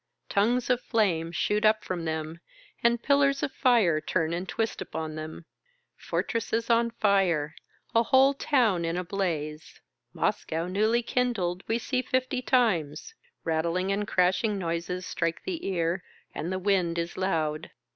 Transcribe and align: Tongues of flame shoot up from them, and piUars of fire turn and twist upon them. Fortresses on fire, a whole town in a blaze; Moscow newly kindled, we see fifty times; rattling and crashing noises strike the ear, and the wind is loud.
Tongues 0.29 0.71
of 0.71 0.81
flame 0.81 1.31
shoot 1.31 1.63
up 1.63 1.83
from 1.83 2.05
them, 2.05 2.39
and 2.83 3.03
piUars 3.03 3.43
of 3.43 3.51
fire 3.51 4.01
turn 4.01 4.33
and 4.33 4.49
twist 4.49 4.81
upon 4.81 5.13
them. 5.13 5.45
Fortresses 5.95 6.71
on 6.71 6.89
fire, 6.89 7.53
a 7.93 8.01
whole 8.01 8.33
town 8.33 8.83
in 8.83 8.97
a 8.97 9.03
blaze; 9.03 9.79
Moscow 10.11 10.65
newly 10.65 11.03
kindled, 11.03 11.63
we 11.67 11.77
see 11.77 12.01
fifty 12.01 12.41
times; 12.41 13.13
rattling 13.43 13.91
and 13.91 14.07
crashing 14.07 14.57
noises 14.57 15.05
strike 15.05 15.43
the 15.43 15.67
ear, 15.67 16.03
and 16.33 16.51
the 16.51 16.57
wind 16.57 16.97
is 16.97 17.15
loud. 17.15 17.69